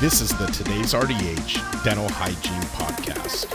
[0.00, 3.50] This is the Today's RDH Dental Hygiene Podcast,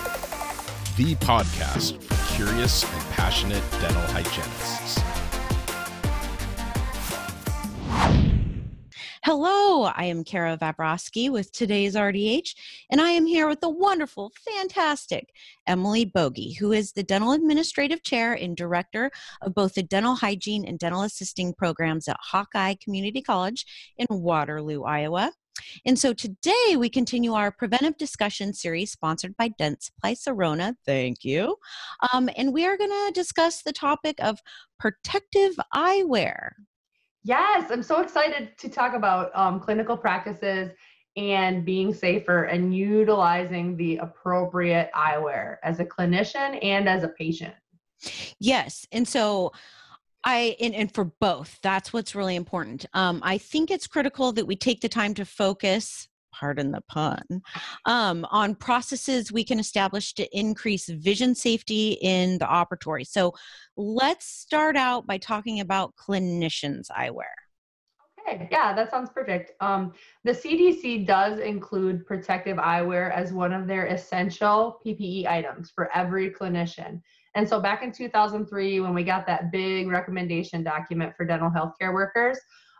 [0.98, 5.00] the podcast for curious and passionate dental hygienists.
[9.24, 12.56] Hello, I am Kara Vabrowski with today's RDH,
[12.92, 15.30] and I am here with the wonderful, fantastic
[15.66, 20.66] Emily Boge, who is the Dental Administrative Chair and Director of both the Dental Hygiene
[20.66, 23.66] and Dental Assisting programs at Hawkeye Community College
[23.98, 25.32] in Waterloo, Iowa.
[25.86, 30.76] And so today we continue our preventive discussion series sponsored by Dentsply Sirona.
[30.86, 31.58] Thank you.
[32.14, 34.40] Um, and we are going to discuss the topic of
[34.80, 36.50] protective eyewear.
[37.24, 40.72] Yes, I'm so excited to talk about um, clinical practices
[41.16, 47.54] and being safer and utilizing the appropriate eyewear as a clinician and as a patient.
[48.40, 48.86] Yes.
[48.92, 49.52] And so
[50.26, 52.86] I and, and for both, that's what's really important.
[52.94, 57.42] Um, I think it's critical that we take the time to focus pardon the pun,
[57.86, 63.08] um, on processes we can establish to increase vision safety in the operatory.
[63.08, 63.34] So
[63.78, 67.34] let's start out by talking about clinicians' eyewear.
[68.26, 69.52] Okay, yeah, that sounds perfect.
[69.60, 75.90] Um, the CDC does include protective eyewear as one of their essential PPE items for
[75.94, 77.02] every clinician.
[77.36, 81.94] And so back in 2003, when we got that big recommendation document for dental healthcare
[81.94, 82.40] workers,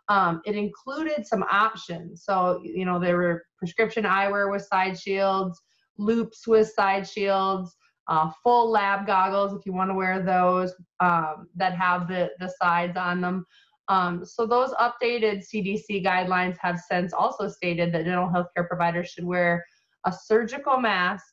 [0.10, 2.24] um, it included some options.
[2.26, 5.62] So, you know, there were prescription eyewear with side shields,
[5.98, 7.76] loupes with side shields,
[8.08, 12.54] uh, full lab goggles if you want to wear those um, that have the, the
[12.62, 13.46] sides on them.
[13.88, 19.26] Um, so those updated CDC guidelines have since also stated that dental healthcare providers should
[19.26, 19.66] wear
[20.06, 21.26] a surgical mask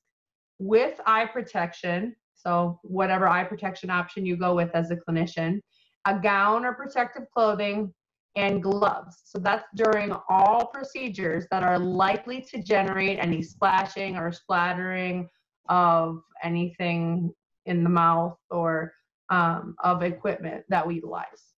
[0.59, 5.61] with eye protection so, whatever eye protection option you go with as a clinician,
[6.07, 7.93] a gown or protective clothing,
[8.37, 9.23] and gloves.
[9.25, 15.29] So, that's during all procedures that are likely to generate any splashing or splattering
[15.69, 17.33] of anything
[17.67, 18.93] in the mouth or
[19.31, 21.50] um, of equipment that we utilize.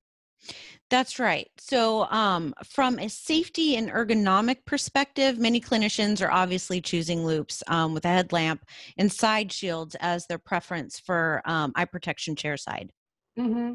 [0.91, 1.49] That's right.
[1.59, 7.95] So, um, from a safety and ergonomic perspective, many clinicians are obviously choosing loupes um,
[7.95, 8.65] with a headlamp
[8.99, 12.93] and side shields as their preference for um, eye protection chair side.
[13.39, 13.75] Mm-hmm.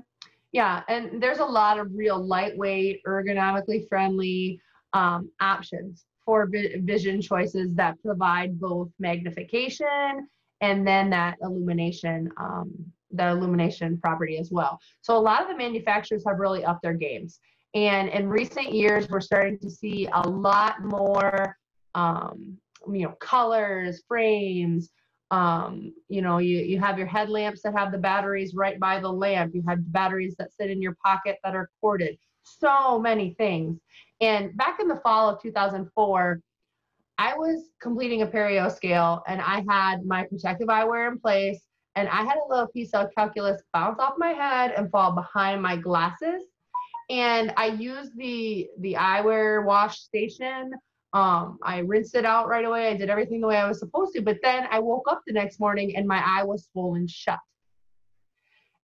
[0.51, 4.61] Yeah, and there's a lot of real lightweight, ergonomically friendly
[4.93, 10.27] um, options for vi- vision choices that provide both magnification
[10.61, 12.71] and then that illumination um,
[13.11, 14.79] the illumination property as well.
[15.01, 17.39] So a lot of the manufacturers have really upped their games.
[17.73, 21.57] And in recent years, we're starting to see a lot more,
[21.95, 22.57] um,
[22.91, 24.89] you know, colors, frames.
[25.29, 29.11] Um, you know, you, you have your headlamps that have the batteries right by the
[29.11, 29.53] lamp.
[29.53, 32.17] You have batteries that sit in your pocket that are corded.
[32.43, 33.77] So many things.
[34.21, 36.41] And back in the fall of 2004,
[37.17, 41.66] I was completing a perio scale and I had my protective eyewear in place
[41.97, 45.63] and I had a little piece of calculus bounce off my head and fall behind
[45.63, 46.43] my glasses.
[47.09, 50.73] And I used the the eyewear wash station.
[51.13, 52.89] Um, I rinsed it out right away.
[52.89, 54.21] I did everything the way I was supposed to.
[54.21, 57.39] But then I woke up the next morning and my eye was swollen shut.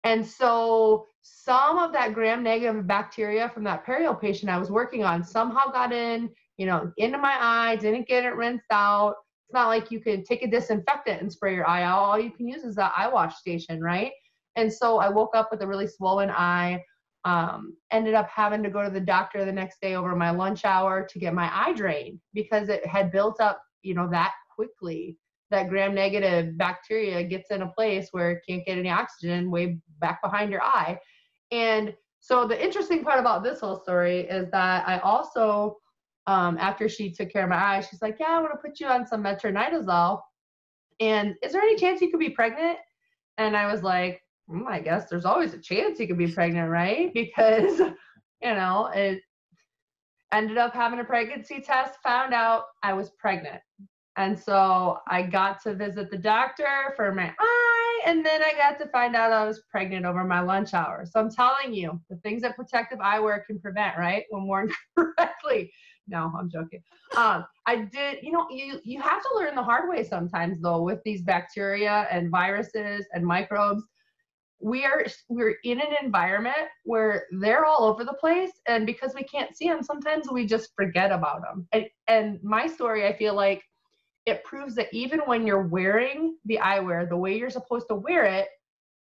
[0.04, 5.03] And so some of that gram negative bacteria from that perio patient I was working
[5.03, 9.16] on somehow got in, you know, into my eye, didn't get it rinsed out
[9.50, 11.99] it's not like you can take a disinfectant and spray your eye out.
[11.99, 14.12] All you can use is that eye wash station, right?
[14.55, 16.84] And so I woke up with a really swollen eye.
[17.25, 20.65] Um, ended up having to go to the doctor the next day over my lunch
[20.65, 25.16] hour to get my eye drained because it had built up, you know, that quickly.
[25.50, 29.81] That gram negative bacteria gets in a place where it can't get any oxygen way
[29.99, 30.97] back behind your eye.
[31.50, 35.78] And so the interesting part about this whole story is that I also
[36.31, 38.79] um, after she took care of my eye, she's like, Yeah, I want to put
[38.79, 40.21] you on some metronidazole.
[41.01, 42.79] And is there any chance you could be pregnant?
[43.37, 46.71] And I was like, mm, I guess there's always a chance you could be pregnant,
[46.71, 47.13] right?
[47.15, 49.23] Because, you know, it
[50.32, 53.61] ended up having a pregnancy test, found out I was pregnant.
[54.17, 58.79] And so I got to visit the doctor for my eye, and then I got
[58.79, 61.06] to find out I was pregnant over my lunch hour.
[61.11, 64.25] So I'm telling you, the things that protective eyewear can prevent, right?
[64.31, 65.73] When worn correctly.
[66.11, 66.83] No, I'm joking.
[67.17, 70.83] Um, I did, you know, you you have to learn the hard way sometimes though
[70.83, 73.85] with these bacteria and viruses and microbes.
[74.61, 79.23] We are we're in an environment where they're all over the place, and because we
[79.23, 81.67] can't see them, sometimes we just forget about them.
[81.73, 83.62] And, and my story, I feel like
[84.27, 88.25] it proves that even when you're wearing the eyewear the way you're supposed to wear
[88.25, 88.49] it,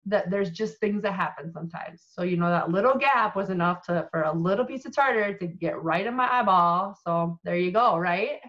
[0.10, 2.06] that there's just things that happen sometimes.
[2.10, 5.34] So you know that little gap was enough to for a little piece of tartar
[5.38, 6.98] to get right in my eyeball.
[7.06, 8.40] So there you go, right?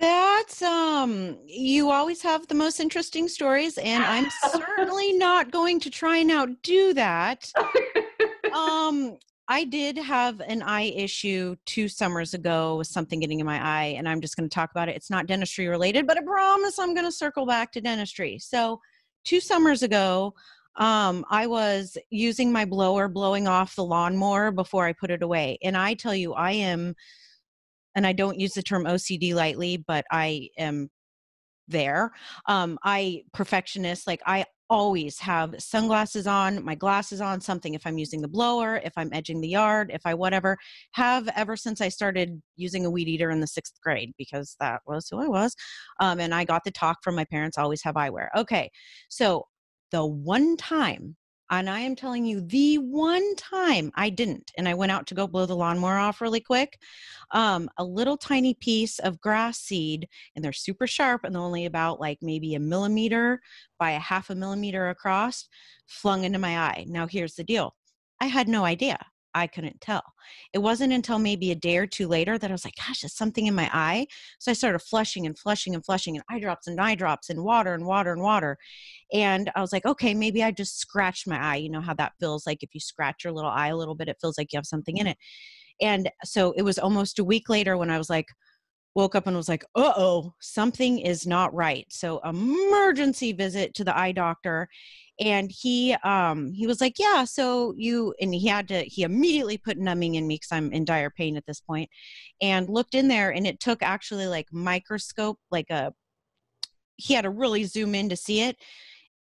[0.00, 5.90] That's um you always have the most interesting stories and I'm certainly not going to
[5.90, 7.50] try and outdo that.
[8.54, 13.62] Um I did have an eye issue two summers ago with something getting in my
[13.62, 14.96] eye, and I'm just going to talk about it.
[14.96, 18.38] It's not dentistry related, but I promise I'm going to circle back to dentistry.
[18.38, 18.80] So,
[19.24, 20.34] two summers ago,
[20.76, 25.58] um, I was using my blower, blowing off the lawnmower before I put it away.
[25.62, 26.94] And I tell you, I am
[27.94, 30.90] and I don't use the term OCD lightly, but I am
[31.68, 32.12] there.
[32.46, 37.98] Um, I perfectionist, like I always have sunglasses on, my glasses on, something if I'm
[37.98, 40.56] using the blower, if I'm edging the yard, if I whatever,
[40.92, 44.80] have ever since I started using a weed eater in the sixth grade because that
[44.86, 45.54] was who I was.
[46.00, 48.28] Um, and I got the talk from my parents always have eyewear.
[48.36, 48.70] Okay,
[49.08, 49.44] so
[49.90, 51.16] the one time
[51.58, 55.14] and I am telling you, the one time I didn't, and I went out to
[55.14, 56.78] go blow the lawnmower off really quick,
[57.30, 61.66] um, a little tiny piece of grass seed, and they're super sharp and they're only
[61.66, 63.40] about like maybe a millimeter
[63.78, 65.48] by a half a millimeter across,
[65.86, 66.84] flung into my eye.
[66.88, 67.74] Now, here's the deal
[68.20, 68.98] I had no idea.
[69.34, 70.02] I couldn't tell.
[70.52, 73.16] It wasn't until maybe a day or two later that I was like, gosh, there's
[73.16, 74.06] something in my eye.
[74.38, 77.42] So I started flushing and flushing and flushing and eye drops and eye drops and
[77.42, 78.56] water and water and water.
[79.12, 81.56] And I was like, okay, maybe I just scratched my eye.
[81.56, 84.08] You know how that feels like if you scratch your little eye a little bit,
[84.08, 85.18] it feels like you have something in it.
[85.80, 88.26] And so it was almost a week later when I was like,
[88.94, 91.86] woke up and was like, uh oh, something is not right.
[91.90, 94.68] So, emergency visit to the eye doctor
[95.20, 99.56] and he um he was like yeah so you and he had to he immediately
[99.56, 101.88] put numbing in me because i'm in dire pain at this point
[102.42, 105.92] and looked in there and it took actually like microscope like a
[106.96, 108.56] he had to really zoom in to see it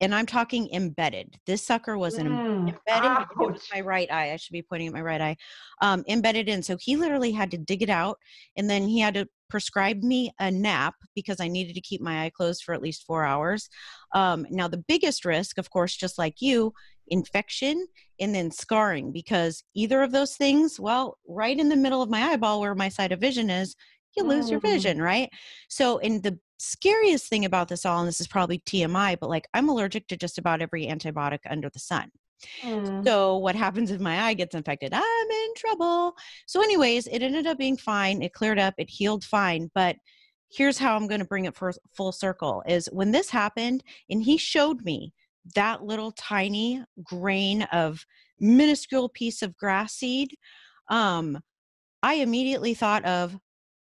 [0.00, 1.36] and I'm talking embedded.
[1.46, 4.32] This sucker was an mm, embedded in my right eye.
[4.32, 5.36] I should be pointing at my right eye,
[5.80, 6.62] um, embedded in.
[6.62, 8.18] So he literally had to dig it out,
[8.56, 12.24] and then he had to prescribe me a nap because I needed to keep my
[12.24, 13.68] eye closed for at least four hours.
[14.14, 16.72] Um, now, the biggest risk, of course, just like you,
[17.08, 17.86] infection
[18.18, 22.22] and then scarring, because either of those things, well, right in the middle of my
[22.22, 23.76] eyeball where my side of vision is,
[24.16, 24.68] you lose your mm.
[24.70, 25.30] vision, right?
[25.68, 29.46] So, in the scariest thing about this all, and this is probably TMI, but like
[29.54, 32.10] I'm allergic to just about every antibiotic under the sun.
[32.62, 33.04] Mm.
[33.04, 34.92] So what happens if my eye gets infected?
[34.92, 36.14] I'm in trouble.
[36.46, 38.22] So, anyways, it ended up being fine.
[38.22, 38.74] It cleared up.
[38.78, 39.70] It healed fine.
[39.74, 39.96] But
[40.50, 44.22] here's how I'm going to bring it for full circle: is when this happened, and
[44.22, 45.12] he showed me
[45.54, 48.04] that little tiny grain of
[48.40, 50.36] minuscule piece of grass seed.
[50.88, 51.40] Um,
[52.02, 53.38] I immediately thought of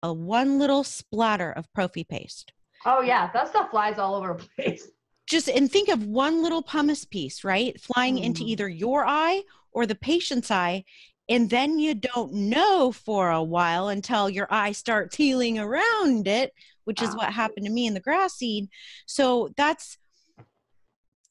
[0.03, 2.53] a one little splatter of prophy paste.
[2.87, 4.89] Oh yeah, that stuff flies all over the place.
[5.29, 7.79] Just and think of one little pumice piece, right?
[7.81, 8.25] Flying mm.
[8.25, 9.43] into either your eye
[9.73, 10.85] or the patient's eye.
[11.29, 16.55] And then you don't know for a while until your eye starts healing around it,
[16.85, 17.09] which wow.
[17.09, 18.69] is what happened to me in the grass seed.
[19.05, 19.99] So that's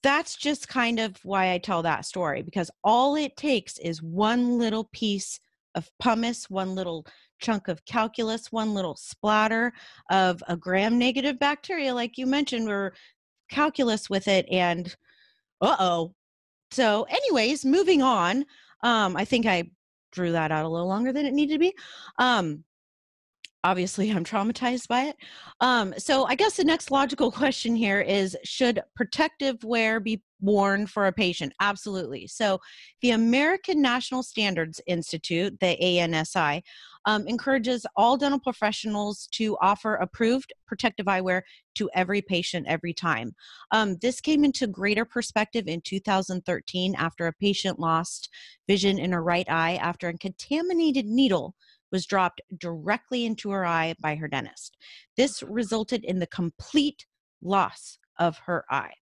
[0.03, 4.59] that's just kind of why I tell that story because all it takes is one
[4.59, 5.39] little piece
[5.73, 7.05] of pumice, one little
[7.39, 9.73] chunk of calculus, one little splatter
[10.09, 12.93] of a gram negative bacteria, like you mentioned, or
[13.49, 14.95] calculus with it, and
[15.61, 16.13] uh oh.
[16.71, 18.45] So, anyways, moving on.
[18.83, 19.63] Um, I think I
[20.11, 21.73] drew that out a little longer than it needed to be.
[22.19, 22.63] Um,
[23.68, 25.18] obviously i'm traumatized by it.
[25.59, 30.86] Um, so i guess the next logical question here is should protective wear be worn
[30.86, 31.52] for a patient?
[31.59, 32.28] Absolutely.
[32.28, 32.59] So
[33.02, 36.62] the american national standards institute the ansi
[37.07, 41.42] um, encourages all dental professionals to offer approved protective eyewear
[41.76, 43.33] to every patient every time.
[43.71, 48.30] Um, this came into greater perspective in 2013 after a patient lost
[48.68, 51.56] vision in her right eye after a contaminated needle
[51.91, 54.77] was dropped directly into her eye by her dentist.
[55.15, 57.06] This resulted in the complete
[57.41, 58.94] loss of her eye.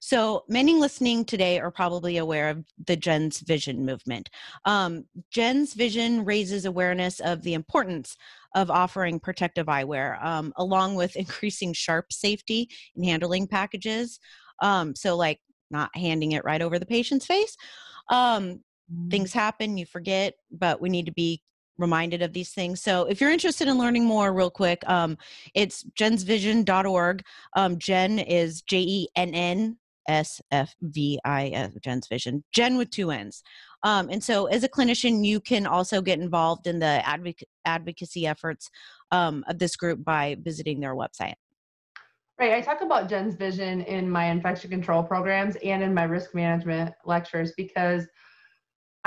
[0.00, 4.30] So, many listening today are probably aware of the Jenn's Vision movement.
[4.64, 8.16] Um, Jenn's Vision raises awareness of the importance
[8.54, 14.20] of offering protective eyewear, um, along with increasing sharp safety in handling packages.
[14.62, 15.40] Um, so, like
[15.70, 17.56] not handing it right over the patient's face.
[18.10, 18.60] Um,
[19.10, 21.42] things happen, you forget, but we need to be
[21.78, 22.82] reminded of these things.
[22.82, 25.16] So if you're interested in learning more, real quick, um,
[25.54, 27.22] it's jennsvision.org.
[27.54, 32.76] Um, Jen is J E N N S F V I S, Jenn's Vision, Jen
[32.76, 33.42] with two N's.
[33.84, 38.26] Um, and so as a clinician, you can also get involved in the advoc- advocacy
[38.26, 38.70] efforts
[39.12, 41.34] um, of this group by visiting their website.
[42.40, 42.52] Right.
[42.52, 46.94] I talk about Jenn's Vision in my infection control programs and in my risk management
[47.04, 48.06] lectures because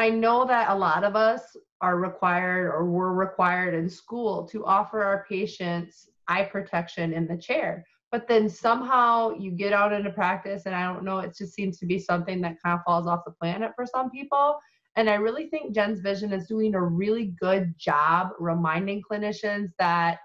[0.02, 4.66] I know that a lot of us are required or were required in school to
[4.66, 7.86] offer our patients eye protection in the chair.
[8.12, 11.78] But then somehow you get out into practice, and I don't know, it just seems
[11.78, 14.58] to be something that kind of falls off the planet for some people.
[14.96, 20.18] And I really think Jenn's Vision is doing a really good job reminding clinicians that,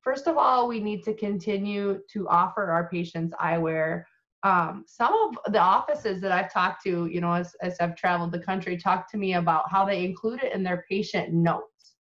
[0.00, 4.02] first of all, we need to continue to offer our patients eyewear.
[4.44, 8.30] Um, some of the offices that I've talked to, you know, as, as I've traveled
[8.30, 11.94] the country, talk to me about how they include it in their patient notes,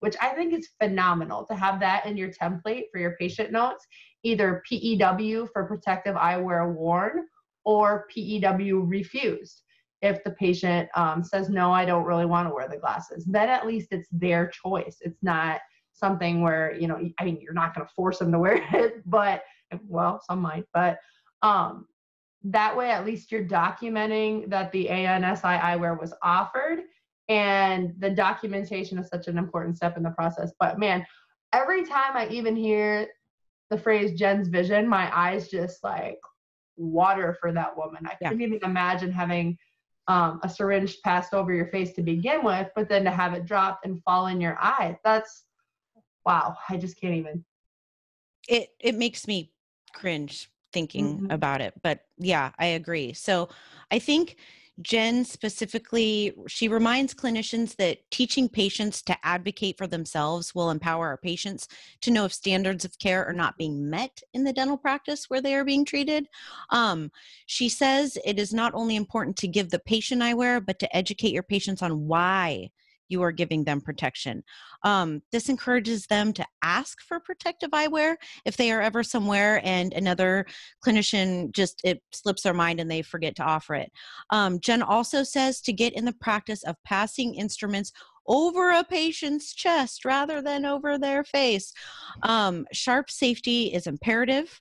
[0.00, 3.86] which I think is phenomenal to have that in your template for your patient notes,
[4.22, 7.26] either PEW for protective eyewear worn
[7.64, 9.62] or PEW refused.
[10.00, 13.50] If the patient um, says no i don't really want to wear the glasses then
[13.50, 14.96] at least it's their choice.
[15.02, 15.60] It's not
[15.92, 19.02] something where you know i mean you're not going to force them to wear it
[19.04, 19.42] but
[19.86, 20.98] well some might but
[21.42, 21.86] um,
[22.42, 26.80] that way at least you're documenting that the ansi eyewear was offered
[27.28, 31.04] and the documentation is such an important step in the process but man
[31.52, 33.06] every time i even hear
[33.68, 36.18] the phrase jenn's vision my eyes just like
[36.76, 39.56] water for that woman i couldn't even imagine having
[40.10, 43.46] um, a syringe passed over your face to begin with, but then to have it
[43.46, 45.44] drop and fall in your eye, that's
[46.26, 46.56] wow.
[46.68, 47.44] I just can't even.
[48.48, 49.52] It it makes me
[49.94, 51.30] cringe thinking mm-hmm.
[51.30, 53.12] about it, but yeah, I agree.
[53.12, 53.48] So
[53.90, 54.36] I think
[54.82, 61.18] Jen specifically, she reminds clinicians that teaching patients to advocate for themselves will empower our
[61.18, 61.68] patients
[62.00, 65.42] to know if standards of care are not being met in the dental practice where
[65.42, 66.28] they are being treated.
[66.70, 67.10] Um,
[67.46, 71.32] she says it is not only important to give the patient eyewear, but to educate
[71.32, 72.70] your patients on why
[73.10, 74.42] you are giving them protection.
[74.82, 79.92] Um, this encourages them to ask for protective eyewear if they are ever somewhere and
[79.92, 80.46] another
[80.84, 83.92] clinician just it slips their mind and they forget to offer it.
[84.30, 87.92] Um, Jen also says to get in the practice of passing instruments
[88.26, 91.72] over a patient's chest rather than over their face.
[92.22, 94.60] Um, sharp safety is imperative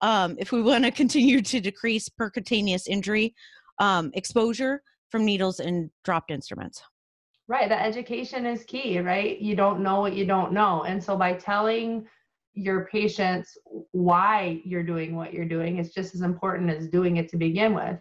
[0.00, 3.34] um, if we want to continue to decrease percutaneous injury
[3.78, 6.82] um, exposure from needles and dropped instruments.
[7.48, 7.68] Right.
[7.68, 9.40] The education is key, right?
[9.40, 10.84] You don't know what you don't know.
[10.84, 12.06] And so by telling
[12.52, 13.56] your patients
[13.92, 17.74] why you're doing what you're doing is just as important as doing it to begin
[17.74, 17.98] with.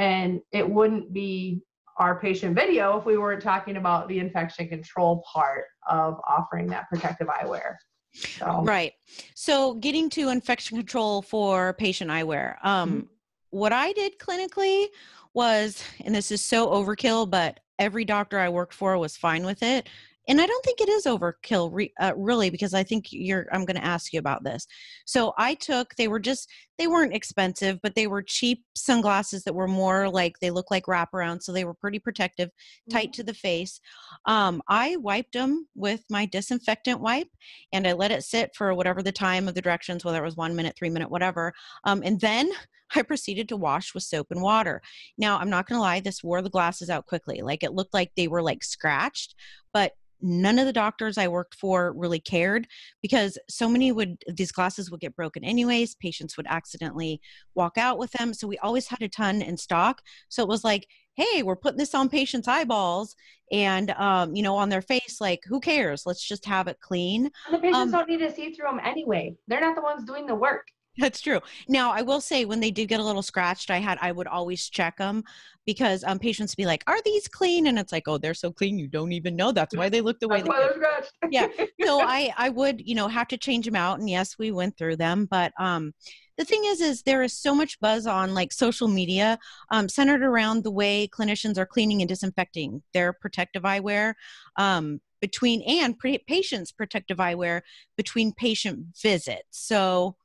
[0.00, 1.62] And it wouldn't be
[1.98, 6.88] our patient video if we weren't talking about the infection control part of offering that
[6.88, 7.76] protective eyewear.
[8.14, 8.62] So.
[8.64, 8.92] Right.
[9.34, 12.56] So getting to infection control for patient eyewear.
[12.64, 13.06] Um, mm-hmm.
[13.50, 14.86] What I did clinically
[15.34, 19.62] was, and this is so overkill, but every doctor I worked for was fine with
[19.62, 19.88] it.
[20.28, 23.46] And I don't think it is overkill, re, uh, really, because I think you're.
[23.50, 24.66] I'm going to ask you about this.
[25.06, 25.94] So I took.
[25.94, 26.50] They were just.
[26.76, 30.84] They weren't expensive, but they were cheap sunglasses that were more like they look like
[30.84, 32.50] wraparound, so they were pretty protective,
[32.90, 33.12] tight mm-hmm.
[33.12, 33.80] to the face.
[34.26, 37.28] Um, I wiped them with my disinfectant wipe,
[37.72, 40.36] and I let it sit for whatever the time of the directions, whether it was
[40.36, 41.52] one minute, three minute, whatever.
[41.84, 42.50] Um, and then
[42.94, 44.80] I proceeded to wash with soap and water.
[45.18, 47.42] Now, I'm not going to lie, this wore the glasses out quickly.
[47.42, 49.34] Like it looked like they were like scratched,
[49.74, 52.66] but none of the doctors I worked for really cared
[53.02, 55.94] because so many would these glasses would get broken anyways.
[55.94, 57.20] Patients would accidentally
[57.54, 58.34] walk out with them.
[58.34, 60.02] So we always had a ton in stock.
[60.28, 63.16] So it was like, hey, we're putting this on patients' eyeballs
[63.50, 66.04] and um, you know, on their face, like who cares?
[66.06, 67.30] Let's just have it clean.
[67.46, 69.34] And the patients um, don't need to see through them anyway.
[69.46, 70.66] They're not the ones doing the work.
[70.98, 71.40] That's true.
[71.68, 74.26] Now, I will say when they did get a little scratched, I had I would
[74.26, 75.22] always check them
[75.64, 78.78] because um, patients be like, "Are these clean?" And it's like, "Oh, they're so clean,
[78.78, 79.52] you don't even know.
[79.52, 81.12] That's why they look the way That's they." Why scratched.
[81.30, 81.48] yeah.
[81.84, 84.76] So I I would you know have to change them out, and yes, we went
[84.76, 85.94] through them, but um,
[86.36, 89.38] the thing is is there is so much buzz on like social media
[89.70, 94.14] um, centered around the way clinicians are cleaning and disinfecting their protective eyewear
[94.56, 97.62] um, between and pre- patients protective eyewear
[97.96, 100.16] between patient visits so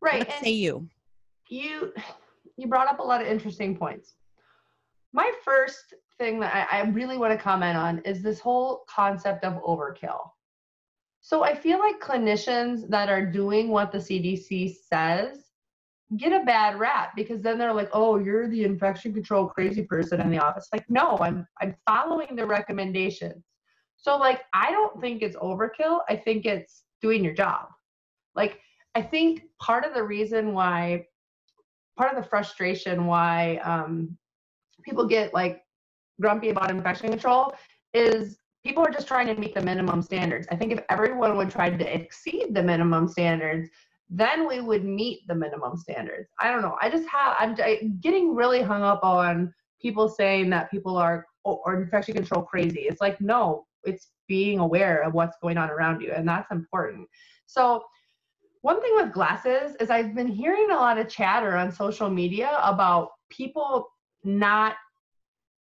[0.00, 0.26] Right.
[0.26, 0.88] What say you?
[1.48, 1.92] You
[2.56, 4.14] you brought up a lot of interesting points.
[5.12, 9.44] My first thing that I, I really want to comment on is this whole concept
[9.44, 10.20] of overkill.
[11.20, 15.50] So I feel like clinicians that are doing what the CDC says
[16.16, 20.20] get a bad rap because then they're like, "Oh, you're the infection control crazy person
[20.20, 23.44] in the office." Like, no, I'm I'm following the recommendations.
[23.96, 26.00] So like, I don't think it's overkill.
[26.08, 27.68] I think it's doing your job.
[28.34, 28.60] Like
[28.94, 31.06] I think part of the reason why,
[31.96, 34.16] part of the frustration why um,
[34.82, 35.62] people get like
[36.20, 37.54] grumpy about infection control
[37.94, 40.46] is people are just trying to meet the minimum standards.
[40.50, 43.70] I think if everyone would try to exceed the minimum standards,
[44.10, 46.28] then we would meet the minimum standards.
[46.40, 46.76] I don't know.
[46.80, 47.54] I just have, I'm
[48.00, 52.80] getting really hung up on people saying that people are or infection control crazy.
[52.80, 57.08] It's like, no, it's being aware of what's going on around you, and that's important.
[57.46, 57.82] So
[58.62, 62.58] one thing with glasses is I've been hearing a lot of chatter on social media
[62.62, 63.88] about people
[64.22, 64.74] not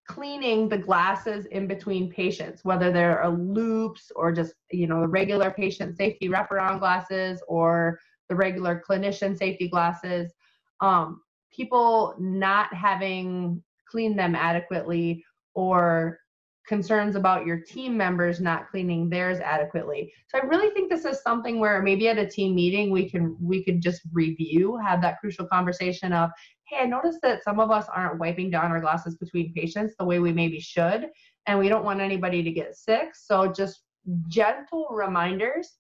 [0.08, 5.52] cleaning the glasses in between patients, whether they're loupes or just, you know, the regular
[5.52, 8.00] patient safety wraparound glasses or
[8.30, 10.32] the regular clinician safety glasses.
[10.80, 11.22] Um,
[11.52, 15.24] people not having cleaned them adequately
[15.54, 16.20] or
[16.68, 20.12] concerns about your team members not cleaning theirs adequately.
[20.28, 23.38] So I really think this is something where maybe at a team meeting we can
[23.40, 26.30] we could just review, have that crucial conversation of,
[26.68, 30.06] hey, I noticed that some of us aren't wiping down our glasses between patients the
[30.06, 31.08] way we maybe should,
[31.48, 33.10] and we don't want anybody to get sick.
[33.14, 33.84] So just
[34.28, 35.78] gentle reminders.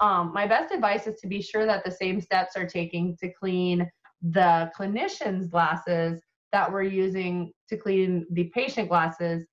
[0.00, 3.32] Um, my best advice is to be sure that the same steps are taking to
[3.32, 3.88] clean
[4.22, 6.20] the clinician's glasses
[6.52, 9.46] that we're using to clean the patient glasses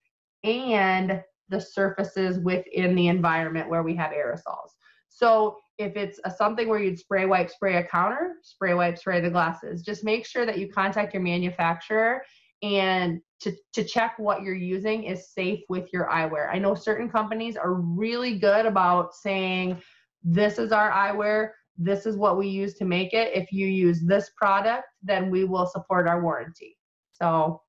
[0.43, 4.71] and the surfaces within the environment where we have aerosols.
[5.09, 9.21] So if it's a, something where you'd spray wipe spray a counter, spray wipe spray
[9.21, 9.83] the glasses.
[9.83, 12.23] Just make sure that you contact your manufacturer
[12.63, 16.49] and to, to check what you're using is safe with your eyewear.
[16.51, 19.81] I know certain companies are really good about saying,
[20.23, 23.31] this is our eyewear, this is what we use to make it.
[23.33, 26.77] If you use this product, then we will support our warranty.
[27.11, 27.61] So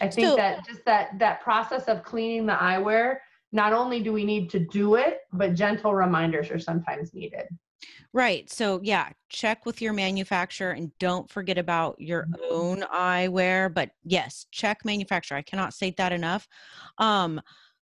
[0.00, 3.18] I think so, that just that that process of cleaning the eyewear,
[3.52, 7.46] not only do we need to do it, but gentle reminders are sometimes needed.
[8.12, 8.50] Right.
[8.50, 12.40] So yeah, check with your manufacturer and don't forget about your mm-hmm.
[12.50, 13.72] own eyewear.
[13.72, 15.36] But yes, check manufacturer.
[15.36, 16.48] I cannot state that enough.
[16.98, 17.40] Um,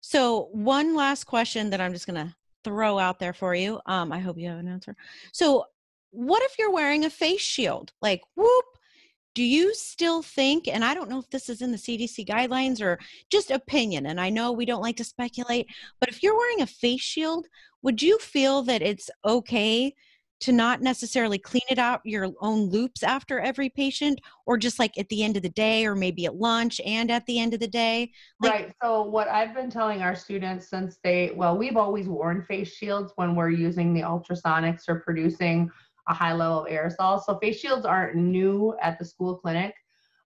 [0.02, 3.80] so one last question that I'm just gonna throw out there for you.
[3.86, 4.96] Um, I hope you have an answer.
[5.32, 5.66] So
[6.12, 7.94] what if you're wearing a face shield?
[8.02, 8.66] Like whoop,
[9.34, 12.82] do you still think and i don't know if this is in the cdc guidelines
[12.82, 15.68] or just opinion and i know we don't like to speculate
[16.00, 17.48] but if you're wearing a face shield
[17.82, 19.94] would you feel that it's okay
[20.42, 24.98] to not necessarily clean it out your own loupes after every patient or just like
[24.98, 27.60] at the end of the day or maybe at lunch and at the end of
[27.60, 28.12] the day?
[28.42, 32.44] Like, right so what i've been telling our students since they well we've always worn
[32.44, 35.70] face shields when we're using the ultrasonics or producing
[36.08, 37.22] a high level of aerosol.
[37.24, 39.74] So face shields aren't new at the school clinic.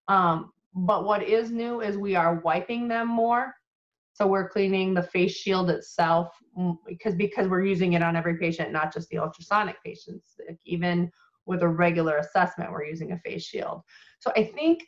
[0.08, 3.54] Um, but what is new is we are wiping them more.
[4.14, 6.30] So we're cleaning the face shield itself
[6.88, 10.36] because because we're using it on every patient, not just the ultrasonic patients.
[10.48, 11.12] Like even
[11.46, 13.82] with a regular assessment, we're using a face shield.
[14.20, 14.84] So I think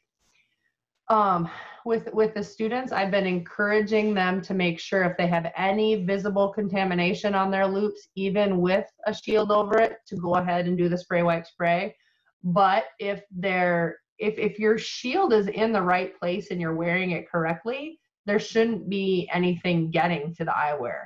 [1.09, 1.49] um,
[1.87, 6.03] with with the students i've been encouraging them to make sure if they have any
[6.03, 10.77] visible contamination on their loupes even with a shield over it to go ahead and
[10.77, 11.95] do the spray wipe spray.
[12.43, 17.11] But if they're if if your shield is in the right place and you're wearing
[17.11, 21.05] it correctly there shouldn't be anything getting to the eyewear.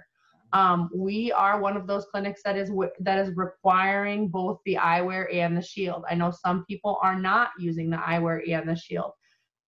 [0.54, 5.34] Um, we are one of those clinics that is that is requiring both the eyewear
[5.34, 6.04] and the shield.
[6.10, 9.12] I know some people are not using the eyewear and the shield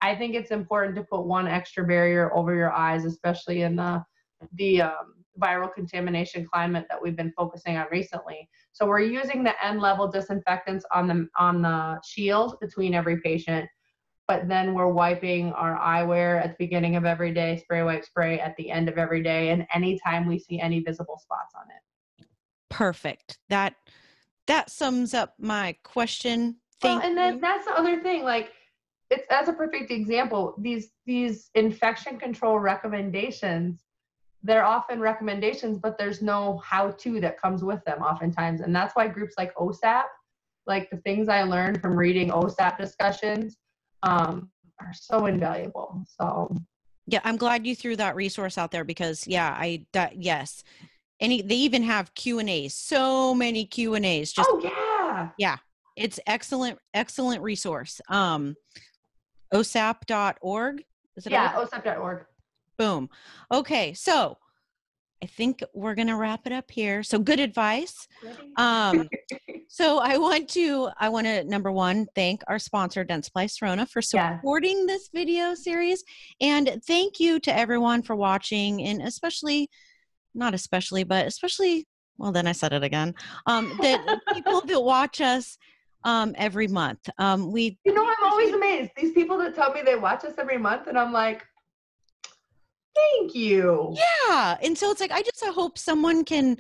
[0.02, 4.04] I think it's important to put one extra barrier over your eyes, especially in the
[4.54, 8.50] the um, viral contamination climate that we've been focusing on recently.
[8.72, 13.70] So we're using the N level disinfectants on the on the shield between every patient,
[14.28, 18.40] but then we're wiping our eyewear at the beginning of every day, spray wipe spray
[18.40, 22.28] at the end of every day, and anytime we see any visible spots on it.
[22.70, 23.38] Perfect.
[23.50, 23.76] That
[24.48, 26.58] that sums up my question.
[26.82, 28.52] Thank well, and then that's the other thing, like
[29.12, 30.56] it's as a perfect example.
[30.58, 33.84] These these infection control recommendations
[34.44, 38.62] they're often recommendations but there's no how to that comes with them oftentimes.
[38.62, 40.06] And that's why groups like osap
[40.68, 43.58] like the things i learned from reading osap discussions
[44.04, 46.04] um, are so invaluable.
[46.20, 46.56] So
[47.08, 50.64] yeah i'm glad you threw that resource out there because yeah i that yes.
[51.20, 55.30] Any they even have q and a's so many q and a's just oh yeah.
[55.38, 55.58] Yeah
[55.96, 58.02] it's excellent excellent resource.
[58.10, 58.56] Um
[59.54, 60.84] osap.org
[61.16, 62.26] is it yeah osap.org
[62.78, 63.10] boom.
[63.52, 64.38] Okay so
[65.24, 67.04] i think we're going to wrap it up here.
[67.04, 68.08] So good advice.
[68.58, 69.08] Um
[69.68, 74.02] so i want to i want to number one thank our sponsor dentsply sirona for
[74.02, 74.86] supporting yeah.
[74.88, 76.04] this video series.
[76.42, 79.70] And thank you to everyone for watching and especially
[80.34, 81.86] not especially but especially
[82.18, 83.14] well then i said it again
[83.48, 85.58] um that people that watch us
[86.04, 87.10] um, every month.
[87.18, 88.92] Um, we, you know, I'm always amazed.
[88.96, 91.46] These people that tell me they watch us every month, and I'm like,
[92.96, 93.96] thank you.
[94.28, 96.58] Yeah, and so it's like I just I hope someone can,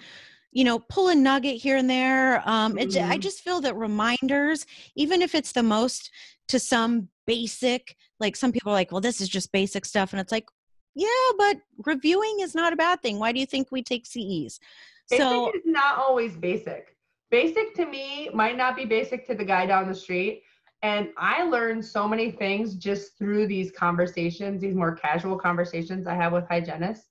[0.51, 2.47] you know, pull a nugget here and there.
[2.47, 2.97] Um, mm-hmm.
[2.97, 6.11] it, I just feel that reminders, even if it's the most
[6.49, 10.19] to some basic, like some people are like, well, this is just basic stuff, and
[10.19, 10.47] it's like,
[10.95, 13.17] yeah, but reviewing is not a bad thing.
[13.19, 14.59] Why do you think we take CEs?
[15.07, 16.95] So it's not always basic
[17.31, 20.43] basic to me might not be basic to the guy down the street.
[20.83, 26.15] And I learned so many things just through these conversations, these more casual conversations I
[26.15, 27.07] have with hygienists.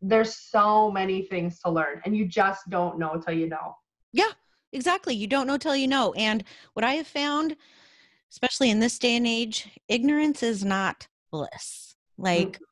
[0.00, 3.76] There's so many things to learn, and you just don't know till you know.
[4.12, 4.30] Yeah,
[4.72, 5.14] exactly.
[5.14, 6.12] You don't know till you know.
[6.12, 6.44] And
[6.74, 7.56] what I have found,
[8.30, 11.96] especially in this day and age, ignorance is not bliss.
[12.16, 12.64] Like, mm-hmm.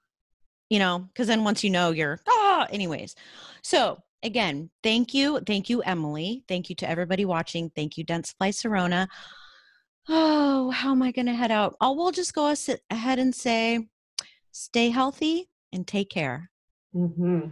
[0.70, 3.14] you know, because then once you know, you're, ah, anyways.
[3.62, 5.40] So, again, thank you.
[5.40, 6.44] Thank you, Emily.
[6.48, 7.70] Thank you to everybody watching.
[7.74, 9.08] Thank you, Dentsply Sirona.
[10.08, 11.76] Oh, how am I going to head out?
[11.80, 12.54] Oh, we'll just go
[12.90, 13.88] ahead and say
[14.52, 16.50] stay healthy and take care.
[16.94, 17.48] Mm-hmm.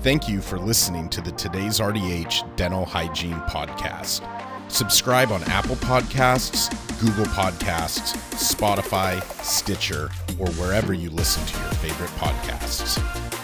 [0.00, 4.26] Thank you for listening to the Today's RDH Dental Hygiene Podcast.
[4.70, 12.10] Subscribe on Apple Podcasts, Google Podcasts, Spotify, Stitcher, or wherever you listen to your favorite
[12.10, 13.39] podcasts.